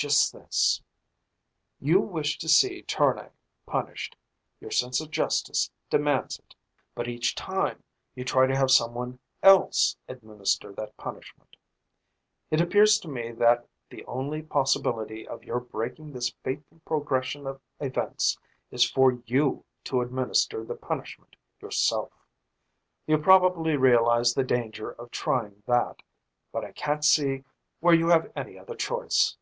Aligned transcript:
"Just 0.00 0.32
this. 0.32 0.82
You 1.78 2.00
wish 2.00 2.38
to 2.38 2.48
see 2.48 2.80
Tournay 2.84 3.28
punished 3.66 4.16
your 4.58 4.70
sense 4.70 4.98
of 5.02 5.10
justice 5.10 5.70
demands 5.90 6.38
it. 6.38 6.54
But 6.94 7.06
each 7.06 7.34
time 7.34 7.82
you 8.14 8.24
try 8.24 8.46
to 8.46 8.56
have 8.56 8.70
someone 8.70 9.18
else 9.42 9.98
administer 10.08 10.72
that 10.72 10.96
punishment. 10.96 11.54
It 12.50 12.62
appears 12.62 12.98
to 13.00 13.08
me 13.08 13.32
that 13.32 13.68
the 13.90 14.02
only 14.06 14.40
possibility 14.40 15.28
of 15.28 15.44
your 15.44 15.60
breaking 15.60 16.12
this 16.14 16.30
fateful 16.42 16.80
progression 16.86 17.46
of 17.46 17.60
events 17.78 18.38
is 18.70 18.88
for 18.90 19.12
you 19.26 19.66
to 19.84 20.00
administer 20.00 20.64
the 20.64 20.76
punishment 20.76 21.36
yourself. 21.60 22.10
You 23.06 23.18
probably 23.18 23.76
realize 23.76 24.32
the 24.32 24.44
danger 24.44 24.92
of 24.92 25.10
trying 25.10 25.62
that. 25.66 26.00
But 26.52 26.64
I 26.64 26.72
can't 26.72 27.04
see 27.04 27.44
where 27.80 27.92
you 27.92 28.08
have 28.08 28.32
any 28.34 28.58
other 28.58 28.74
choice." 28.76 29.36